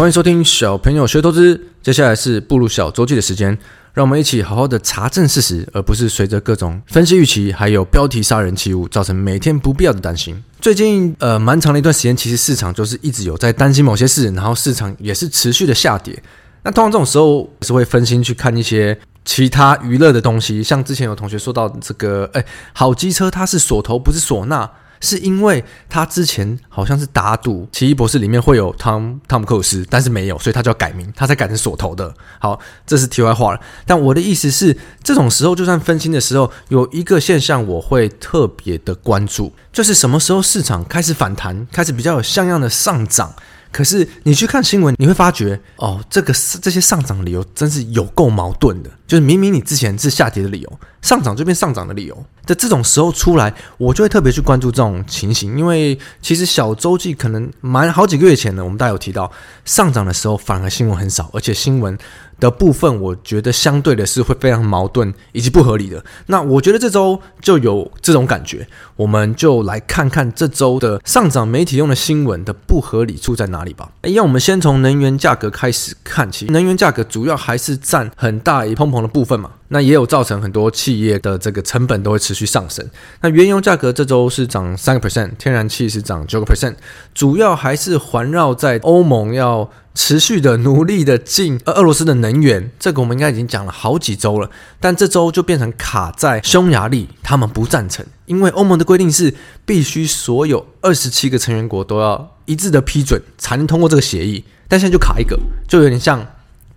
[0.00, 1.60] 欢迎收听小朋友学投资。
[1.82, 3.50] 接下来是步入小周记的时间，
[3.92, 10.42] 让我们一起好好的查证事实，而不是随着各种分析预期还有标题杀人器物，造成每天不必要的担心。
[10.58, 16.18] 最近呃，蛮长的一段时间，其实市场就是一直有在担心某些事，然后市场也是持续的下跌。
[16.62, 22.42] 那通常这种时候是会分心去看一些其他娱乐的东西，像之前有同学说到这个，哎，
[22.72, 24.70] 好机车它是锁头不是锁纳。
[25.00, 32.14] 是因为他之前好像是打赌《奇异博士》里面会有汤汤姆克鲁斯，但是没有，所以他就要改名，他才改成锁头的。
[32.38, 33.60] 好，这是题外话了。
[33.86, 43.34] 但我的意思是，这种时候就算分心的时候，有一个现象我会特别的关注，就是什么时候市场开始反弹，开始比较有像样的上涨。
[43.72, 48.90] 可是你去看新闻，你会发觉哦，这个这些上涨理由真是有够矛盾的。
[49.06, 55.58] 就是明明你之前是下跌的理由，上涨就变上涨的理由在这种时候出来，我就会特别去关注这种情形。
[55.58, 59.30] 因为其实小周记可能蛮好几个月前呢，我们大家有提到
[59.64, 61.98] 上涨的时候反而新闻很少，而且新闻。
[62.40, 66.02] 的部分，我觉得相对的是会非常矛盾以及不合理的。
[66.26, 68.66] 那我觉得这周就有这种感觉，
[68.96, 73.90] 我们就来看看这周的上涨媒体用的新闻的不合理处在哪里吧。
[74.04, 79.50] 一样，我们先从能源价格开始看起，能源价格主要还是占很大一通膨的部分嘛。
[79.72, 82.84] 那也有造成很多企业的这个成本都会持续上升。
[83.20, 86.74] 那原油价格这周是涨三个 percent，天然气是涨九个 percent，
[87.14, 89.70] 主要还是环绕在欧盟要
[90.02, 92.72] 持续的努力的进俄罗斯的能源。
[92.78, 99.34] 这个我们应该已经讲了好几周了，但这周就变成卡在匈牙利，他们不赞成，因为欧盟的规定是
[99.66, 106.26] 必须所有二十七个成员国都要一致的批准才能通过这个协议，但现在就卡一个，就有点像。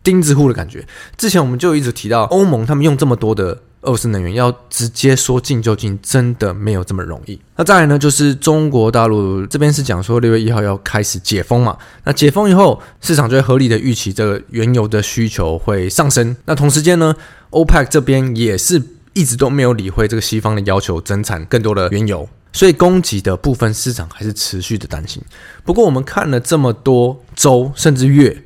[0.04, 0.86] 钉子户的感觉。
[1.16, 7.40] 之前我们就一直提到，欧盟他们用这么多的俄罗斯能源，要直接说进就进，真的没有这么容易。
[7.56, 11.78] 那再来呢，就是中国大陆这边是讲说六月一号要开始解封嘛。
[12.06, 16.36] 那解封以后，市场就会合理的预期这个原油的需求会上升。
[16.46, 17.14] 那同时间呢
[17.52, 18.82] ，OPEC 这边也是
[19.14, 25.22] 一直都没有理会这个西方的要求，增产更多的原油，所以供给的部分市场还是持续的担心。
[25.66, 28.44] 不过我们看了这么多周甚至月，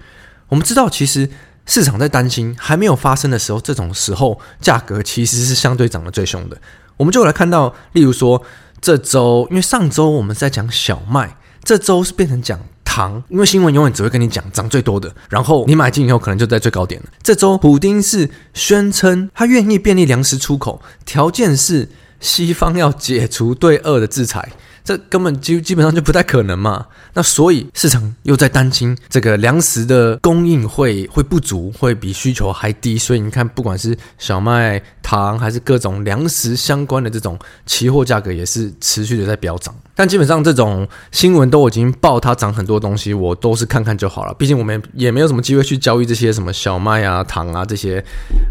[0.49, 1.29] 我们知道其实。
[1.67, 6.57] 市场在担心还没有发生的时候，这种时候价格其实是相对涨得最凶的。
[6.95, 8.41] 我们就来看到，例如说
[8.81, 17.09] 这周，因为上周我们在讲小麦，这周是变成讲糖，因为新闻永远只会跟你讲涨最多的，然后你买进以后可能就在最高点了。
[17.21, 21.89] 这周普丁是宣称他愿意便利粮食出口，条件是
[22.19, 24.53] 西方要解除对俄的制裁。
[24.87, 26.85] 这根本基基本上就不太可能嘛。
[27.13, 32.97] 那所以市场又在担心这个粮食的供应会会不足，会比需求还低。
[32.97, 39.75] 所以你看，不管是小麦、糖，还是各种粮食相关的这种期货价格，也是持续的在飙涨。
[39.93, 44.33] 但基本上这种新闻都已经报它涨很多东西，我都是看看就好了。
[44.35, 48.01] 毕竟我们也没有什么机会去交易这些什么小麦啊、糖啊这些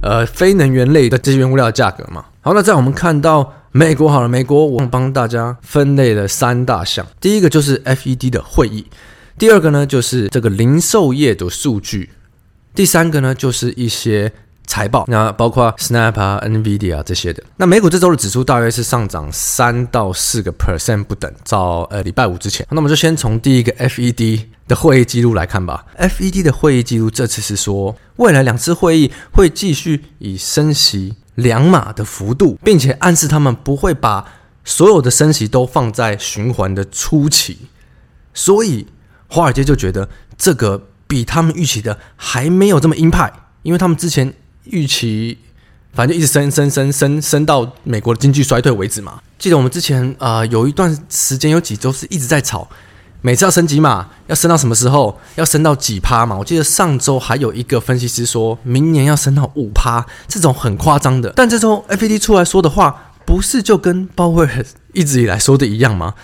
[0.03, 2.27] 呃非能源类的这些原物料价格嘛。
[2.43, 3.55] 好，那在我们看到。
[3.77, 8.87] 美国好了，美国我帮大家分类了三大项，第一个就是 FED 的会议，
[9.37, 12.09] 第二个呢就是这个零售业的数据，
[12.75, 14.33] 第三个呢就是一些
[14.67, 17.43] 财报，那包括 Snap 啊、NVIDIA 啊这些的。
[17.59, 22.67] 那美股这周的指数大约是上涨三到四个 percent 不等，到呃礼拜五之前。
[22.71, 25.85] 那我们就先从第一个 FED 的会议记录来看吧。
[25.99, 31.17] FED 的会议记录这次是说，未来两次会议会继续以升息。
[31.37, 34.27] 两码的幅度，并且暗示他们不会把
[34.65, 37.69] 所有的升息都放在循环的初期，
[38.35, 38.87] 所以
[39.29, 43.33] 华尔街就觉得这个比他们预期的还没有这么鹰派，
[43.63, 45.39] 因为他们之前预期
[45.93, 49.23] 反正就一直升升升升升到美国的经济衰退为止嘛。
[49.39, 52.69] 记得我们之前、呃、有一段时间有几周是一直在炒。
[53.27, 55.19] 每次要升几码，要升到什么时候？
[55.35, 56.37] 要升到几趴嘛？
[56.39, 61.33] 我记得上周还有一个分析师说明年要升到五趴，这种很夸张的。
[61.35, 66.15] 但这周 FED 出来说的话，不是就跟鲍威尔一直以来说的一样吗？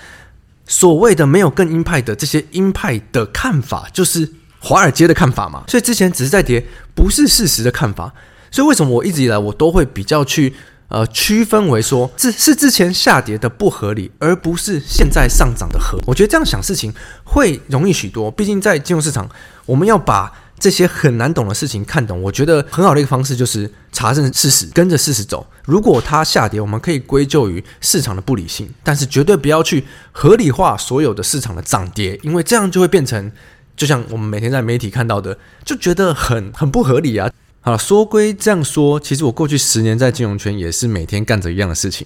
[0.64, 4.30] 所谓的没有更鹰派的这些鹰派的看法，就是
[4.60, 5.64] 华尔街的看法嘛。
[5.66, 8.14] 所以之前只是在跌，不是事实的看法。
[8.52, 10.54] 所以为什么我一直以来我都会比较去。
[10.92, 15.98] 呃，区分为说，是是之前下跌的不合理，而不是现在上涨的合。
[16.06, 16.92] 我觉得这样想事情
[17.24, 18.30] 会容易许多。
[18.30, 19.26] 毕竟在金融市场，
[19.64, 22.20] 我们要把这些很难懂的事情看懂。
[22.20, 25.46] 我觉得很好的一个方式就是查证事实，跟着事实走。
[25.64, 33.32] 如果它下跌，我们可以归咎于市场的不理性，但是绝对不要去合理化所有的市场的涨跌，因为这样就会变成，
[33.74, 37.30] 就像我们每天在媒体看到的，就觉得很很不合理啊。
[37.64, 42.04] 好了，说归这样说，其实我过去十年在金融圈也是每天干着一样的事情，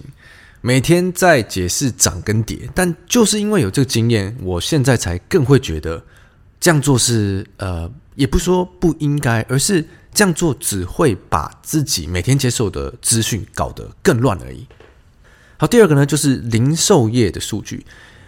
[0.61, 2.69] 每天在解释涨跟跌。
[2.75, 6.03] 但就是因为有这个经验，我现在才更会觉得
[6.59, 9.83] 这样做是呃，也不说不应该，而是
[10.13, 14.67] 这样做只会把自己每天接受的资讯搞得更乱而已。
[15.57, 17.83] 好，第二个呢，就是零售业的数据。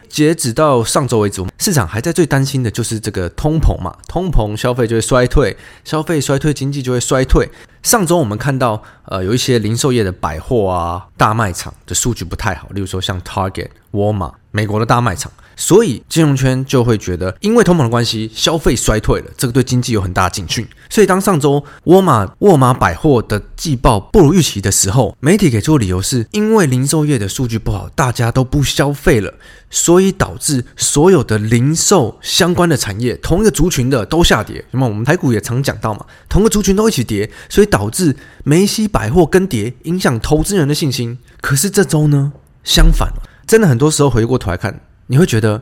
[0.09, 7.49] 截止到上周为止，市场还在最担心的就是这个通膨嘛，通膨消费就会衰退，消费衰退经济就会衰退。
[7.81, 15.31] 上周我们看到，呃，有一些零售业的百货啊、大卖场的数据不太好，例如说像 Target、沃尔玛，美国的大卖场。
[15.55, 20.65] 所以金融圈就会觉得，因为通膨的关系，消费衰退了，这个对经济有很大的警讯。
[20.89, 29.33] 所以当上周沃尔玛、沃尔玛百货的季报不如预期的时候，媒体给出的理由是因为零售业的数据不好，大家都不消费了，
[29.69, 34.63] 所以导致所有的零售相关的产业，同一个族群的都下跌。
[34.71, 41.19] 那么我们台股也常讲到嘛，同个族群都一起跌，所以导致梅西百货更迭，影响投资人的信心。
[41.39, 42.33] 可是这周呢，
[42.63, 43.09] 相反，
[43.47, 44.81] 真的很多时候回过头来看。
[45.07, 45.61] 你会觉得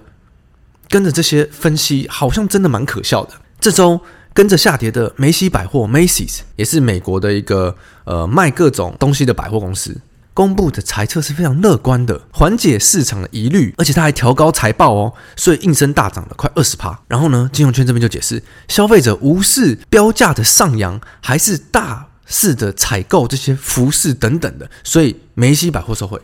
[0.89, 3.33] 跟着这些分析好像真的蛮可笑的。
[3.59, 3.99] 这周
[4.33, 7.75] 跟着下跌的梅西百货 （Macy's） 也是美国的一个
[8.05, 9.99] 呃卖各种东西的百货公司，
[10.37, 16.99] 公布的财测是非常乐观的，缓解市场的疑虑，而且他还调高财报哦，所以应声大涨了快二十趴。
[17.07, 26.21] 然后呢，金融圈这边就解释，消费者无视标价的上扬，还是大肆的采购这些服饰等等的，所以梅西百货受惠。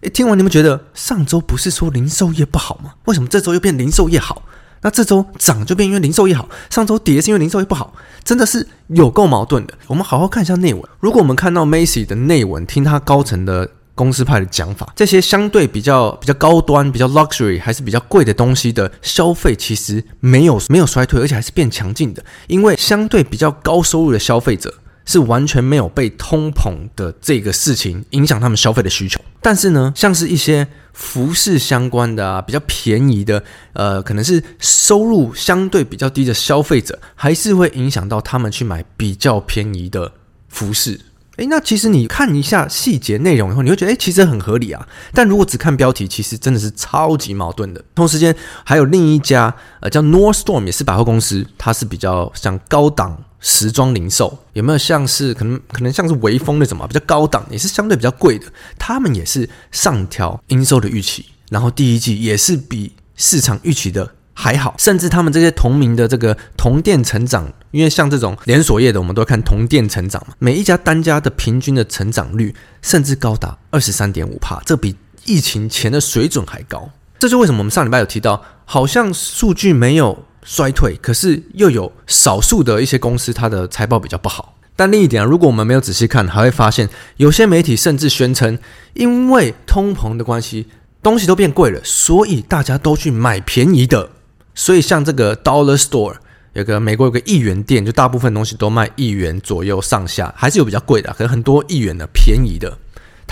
[0.00, 2.94] 诶，听完你们觉得上周不是说零售业不好吗？
[3.04, 4.42] 为什么这周又变零售业好？
[4.82, 7.94] 那这周涨就变因为零售业好，上周跌是因为零售业不好，
[8.24, 9.74] 真的是有够矛盾的。
[9.86, 10.82] 我们好好看一下内文。
[11.00, 24.74] 如果我们看到 Macy 的内文，听他高层的公司派的讲法，这些相对比较比较高端、比较 luxury 还是比较贵的东西的消费，其实没有没有衰退，而且还是变强劲的，因为相对比较高收入的消费者。
[25.04, 40.12] 是完全没有被通膨的这个事情影响他们消费的需求，但是呢，像是一些服饰相关的啊，比较便宜的，呃，可能是收入相对比较低的消费者，还是会影响到他们去买比较便宜的
[40.48, 41.00] 服饰。
[41.36, 44.86] 诶，那其实你看一下细节内容以后，你会觉得诶，其实很合理啊。
[45.14, 47.82] 但如果只看标题，其实真的是超级矛盾的。
[47.94, 53.18] 同时间还有另一家呃叫 Northstorm，也是百货公司，它是比较像高档。
[53.42, 58.46] 时装零售有没有像是可能可能像是微风那种嘛，比较高档，也是相对比较贵的。
[58.78, 74.94] 他们也是上调营收的预期，然后第一季也是比市场预期的还好，甚至他们这些同名的这个同店成长，因为像这种连锁业的，我们都看同店成长嘛，每一家单家的平均的成长率甚至高达二十三点五趴，这比
[75.24, 76.88] 疫情前的水准还高。
[77.18, 80.24] 这就为什么我们上礼拜有提到，好像数据没有。
[80.44, 84.54] 衰退，可是又有少数的一些公司，它的财报比较不好。
[84.74, 88.58] 但另一点啊，如果我们没有仔细看，还会发现有些媒体甚至宣称，
[88.94, 90.66] 因为通膨的关系，
[91.02, 94.10] 东西都变贵了，所以大家都去买便宜的。
[94.54, 96.16] 所以像这个 Dollar Store，
[96.54, 102.78] 有个美国有个一元店，就大部分东西都卖一元左右上下，还是有比较贵的，可能很多一元的便宜的。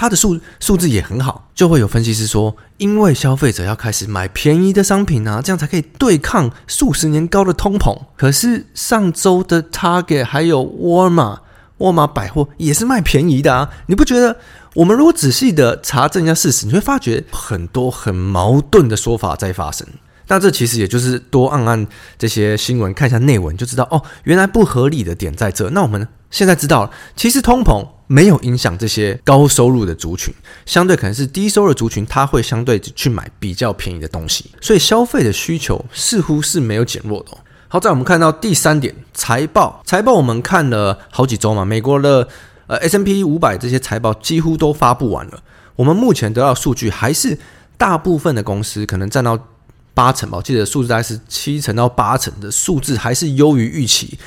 [0.00, 7.94] 它的数数字也很好，就会有分析师说，因为消费者要开始买便宜的商品啊，这样才可以对抗数十年高的通膨。
[8.16, 11.40] 可是上周的 Target 还有沃尔玛、
[11.76, 14.38] 沃尔玛百货也是卖便宜的啊，你不觉得？
[14.76, 19.86] 我们如果仔细的查证一下事实，你会发觉很多很矛盾的说法在发生。
[20.28, 25.68] 那这其实也就是多按按这些新闻，看一下内文就知道哦，原来不合理的点在这。
[25.68, 27.86] 那我们现在知道了，其实通膨。
[28.12, 30.34] 没有影响这些高收入的族群，
[30.66, 37.38] 相对可能是低收入族群，他会相对去买比较便宜的东西，所以消费的需求似乎是没有减弱的。
[37.68, 42.26] 好，在我们看到第三点，财报，财报我们看了好几周嘛，美国的
[42.66, 45.40] 呃 S&P 五百这些财报几乎都发布完了，
[45.76, 47.38] 我们目前得到数据还是
[47.78, 49.38] 大部分的公司可能占到
[49.94, 54.18] 八成吧，我记得数字大概是七成到八成的数字还是优于预期。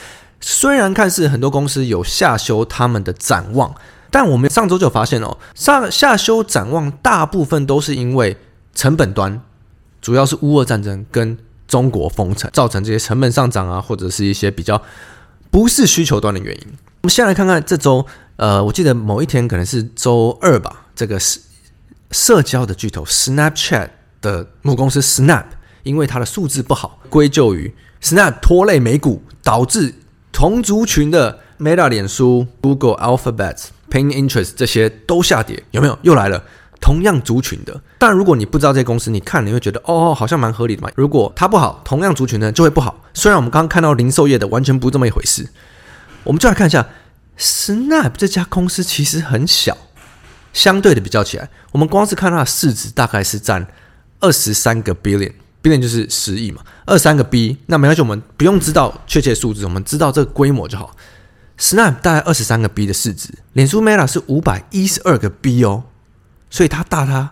[0.45, 3.73] 虽然看似很多公司有下修他们的展望，
[4.11, 8.35] 但我们上周就发现哦，上下修展望大部分都是因为
[8.75, 9.41] 成本端，
[10.01, 14.81] 主要是乌俄战争跟中国封城造成这些成本上涨啊，或者是一些比较
[15.49, 16.67] 不是需求端的原因。
[17.03, 21.39] 我们先来看看这周，呃，我记得某一天可能是周二吧，这个是
[22.11, 23.87] 社交的巨头 Snapchat
[24.21, 25.45] 的母公司 Snap，
[25.83, 29.95] 因为它的数字不好，归咎于 Snap 拖累美股，导致。
[30.43, 35.97] 同族群的 Meta、脸书、Google、Alphabet、Pinterest 这些都下跌，有没有？
[36.01, 36.43] 又来了，
[36.81, 37.79] 同样族群的。
[37.97, 40.89] 但如果你不知道这些公司，你看你会觉得哦，好像蛮合理的嘛。
[40.95, 43.01] 如果它不好，同样族群呢就会不好。
[43.13, 45.47] 虽然我们刚刚看到零售业的完全不是这么一回事，
[46.25, 46.89] 我们就来看一下
[47.39, 49.77] Snap 这家公司其实很小，
[50.51, 53.65] 相对的比较起来，我们光是看它的市值大概是占
[54.19, 55.31] 二十三个 billion。
[55.63, 60.95] B 就是十亿嘛，二三个 B，那没关系，我们不用知道确切数字，我们知道这个规模就好。
[61.57, 65.85] Snap 大概二十三个 B 的市值，脸书 Meta 是五百一十二个 B 哦，
[66.49, 67.31] 所以它大它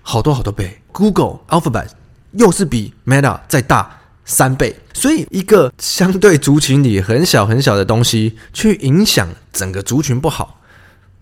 [0.00, 0.80] 好多好多倍。
[0.92, 1.88] Google Alphabet
[2.32, 10.60] 又是比 Meta 再大三倍，所以一个相对族群里很小很小的东西，去影响整个族群不好。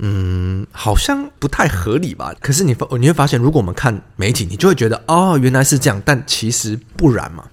[0.02, 2.34] 嗯，好像不太合理吧？
[2.40, 7.44] 可是你发你会发现，如果我们看媒体，你就会觉得哦，原来是这样，但其实不然嘛。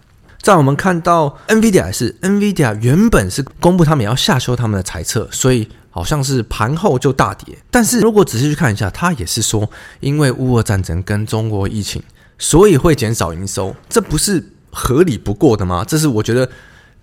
[0.41, 7.57] 在我们看到 NVIDIA 是 NVIDIA 原本是公布他们要下修他们的财测，所以好像是盘后就大跌。
[7.69, 12.01] 但是如果仔细去看一下，他也是说，因为乌俄战争跟中国疫情，
[12.37, 15.83] 所以会减少营收，这不是合理不过的吗？
[15.85, 16.49] 这是我觉得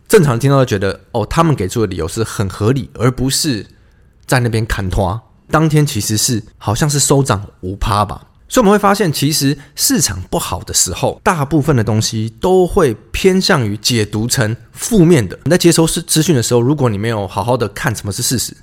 [0.09, 3.67] 正常听到的觉得哦，他们给出的理由是很合理，而不是
[4.25, 5.21] 在那边砍拖。
[5.51, 15.39] 当天其实是好像是收涨五趴吧，所以我们会发现，其实市场不好的时候，大部分的东西都会偏向于解读成负面的。
[15.45, 18.57] 你在接收是资讯的时候，如果你没有好好的看什么是事实，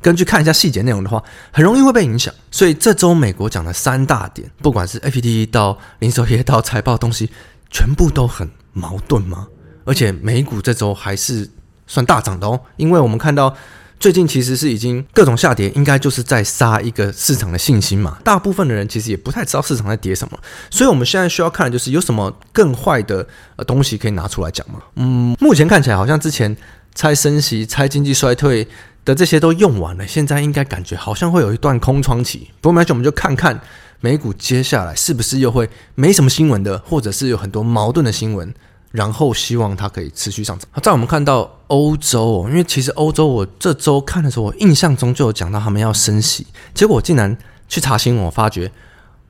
[0.00, 1.22] 根据看一下细节内容的话，
[1.52, 2.32] 很容易会被影响。
[2.50, 7.30] 所以这周美国讲的三大点，不管是 F P D 到零售业到财报东西，
[7.70, 9.46] 全部都很矛盾吗？
[9.84, 11.50] 而且美股这周还是
[11.86, 13.54] 算大涨的哦，因为我们看到。
[14.02, 18.18] 最近其实是已经各种下跌，应该就是在杀一个市场的信心嘛。
[18.24, 20.36] 大部分的人其实也不太知道市场在跌什么，
[20.70, 24.80] 所以我们现在需要看的就是有什么更坏的呃东西可以拿出来讲嘛。
[24.96, 26.56] 嗯，目前看起来好像之前
[26.96, 28.66] 猜升息、猜经济衰退
[29.04, 32.50] 的这些都用完了，现在应该感觉好像会有一段空窗期。
[32.60, 33.60] 不过没关系，我们就看看
[34.00, 38.52] 美股接下来是不是又会没什么新闻的，或者是有很多矛盾的新闻。
[38.92, 40.68] 然后希望它可以持续上涨。
[40.82, 47.36] 在我们看到欧洲，因为其实欧洲我这周看的时候，我印象中就有讲到他们要升息，结果我竟然
[47.68, 48.70] 去查新闻，我发觉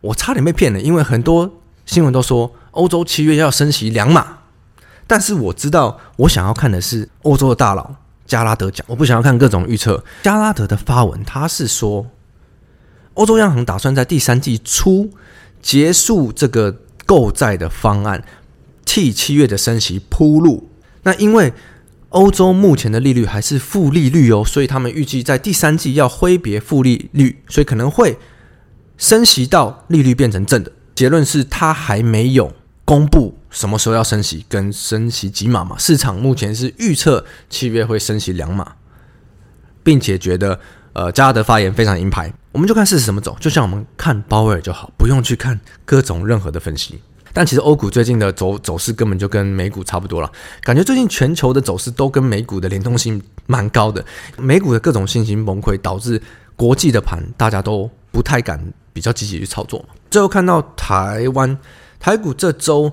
[0.00, 1.48] 我差点被骗了，因为很多
[1.86, 4.38] 新闻都说欧洲七月要升息两码，
[5.06, 7.94] 但是我知道我想要看的是欧洲的大佬
[8.26, 10.02] 加拉德讲，我不想要看各种预测。
[10.24, 12.04] 加拉德的发文他是说，
[13.14, 15.08] 欧洲央行打算在第三季初
[15.60, 16.74] 结束这个
[17.06, 18.24] 购债的方案。
[18.92, 20.68] 替七月的升息铺路。
[21.04, 21.54] 那因为
[22.10, 28.18] 欧洲目前的利率还是负利率哦，所以他们预计在第三季要挥别负利率，所以可能会
[28.98, 30.70] 升息到利率变成正的。
[30.94, 32.52] 结论是他还没有
[32.84, 35.74] 公布什么时候要升息跟升息几码嘛。
[35.78, 38.74] 市场目前是预测七月会升息两码，
[39.82, 40.60] 并且觉得
[40.92, 42.30] 呃加拉德发言非常鹰派。
[42.52, 47.00] 我们就看事实怎么走，就像我们看鲍威尔就好，不用去看各种任何的分析。
[47.32, 50.30] 但其实欧股最近的走走势根本就跟美股差不多了，
[50.62, 54.04] 感觉最近全球的走势都跟美股的联动性蛮高的。
[54.36, 56.20] 美股的各种信心崩溃，导致
[56.56, 58.62] 国际的盘大家都不太敢
[58.92, 59.84] 比较积极去操作。
[60.10, 61.56] 最后看到台湾
[61.98, 62.92] 台股这周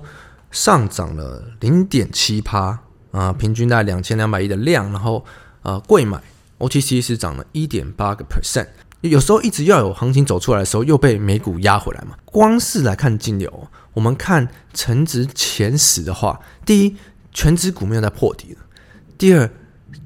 [0.50, 2.78] 上涨了零点七趴
[3.10, 5.24] 啊，平均在两千两百亿的量，然后
[5.62, 6.20] 呃贵买
[6.58, 8.66] OTC 是涨了一点八个 percent。
[9.02, 12.16] 有时候一直要有行情走出来的时候，又被美股压回来嘛。
[12.26, 16.96] 光是来看金流，我们看成值前十的话，第一，
[17.32, 18.60] 全指股没有在破底了；
[19.18, 19.50] 第二，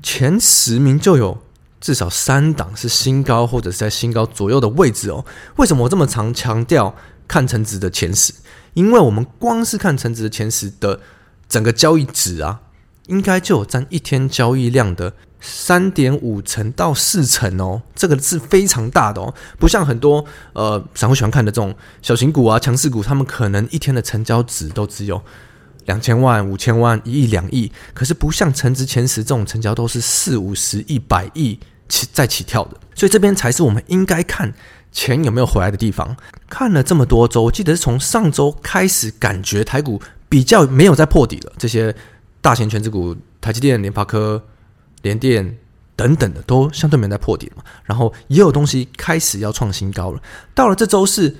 [0.02, 1.42] 前十名就有
[1.80, 5.24] 至少三档是新高或者是在新高左右的位置哦。
[5.56, 6.94] 为什么我这么常强调
[7.28, 8.32] 看成值的前十？
[8.72, 11.00] 因为我们光是看成值的前十的
[11.48, 12.60] 整个交易值啊，
[13.06, 15.12] 应该就有占一天交易量的。
[15.46, 25.22] 三点五成到四成哦，这个是非常大的哦，不像很多呃散户喜欢看的这种小型股啊、强势股，他们可能一天的成交值都只有
[25.84, 34.50] 两千万、五千万、一亿、两亿，可是不像成值前十这种成交都是四五十、一百亿起在起跳的，所以这边才是我们应该看
[34.92, 36.16] 钱有没有回来的地方。
[36.48, 41.94] 看了这么多周，我记得是从上周开始，感觉台股比较没有在破底了，这些
[42.44, 44.42] 大型权值股，台积电、联发科。
[45.00, 45.58] 联电
[45.96, 50.22] 等等的都相对没在破底嘛，然后也有东西开始要创新高了。
[50.54, 51.36] 到了这周四，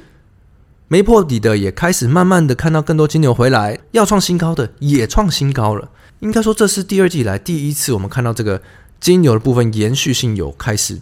[0.87, 5.91] 没破底的也开始慢慢的看到更多金牛回来，要创新高的也创新高了。
[6.21, 8.61] 应该说这是第二季以来第一次我们看到这个
[9.01, 11.01] 金牛的部分延续性有开始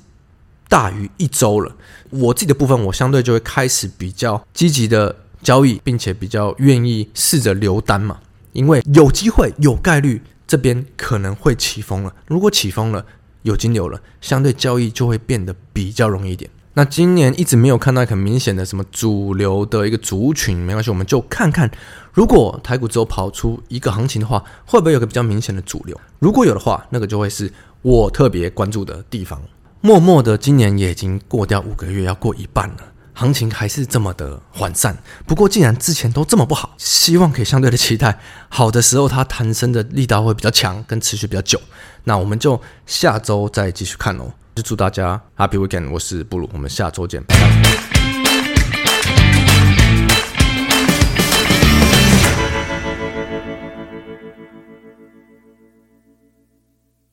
[0.68, 1.75] 大于一周了。
[2.11, 8.21] 我自己的部分，我相对就会开始比较积极的交易，并且比较愿意试着留单嘛，
[8.52, 10.23] 因为有机会有概率。
[10.44, 13.06] 这边可能会起风了，如果起风了，
[13.40, 16.50] 有金流了，相对交易就会变得比较容易一点。
[16.75, 21.71] 那今年一直没有看到很明显的什么主流的一个族群，没关系，我们就看看，
[22.12, 25.99] 如果台股之后跑出一个行情的话，会不会有个比较明显的主流？
[26.18, 29.40] 如果有的话，那个就会是我特别关注的地方。
[29.80, 32.91] 默默的，今年也已经过掉五个月，要过一半了。
[33.14, 34.97] 行情还是这么的缓散。
[35.26, 41.61] 不过既然之前都这么不好，希望可以相对的期待好的时候它弹升的力道会比较强，跟持续比较久。
[42.04, 44.33] 那我们就下周再继续看喽。
[44.54, 45.90] 就祝大家 Happy Weekend！
[45.90, 47.23] 我是布鲁，我们下周见。
[47.25, 48.21] 拜拜。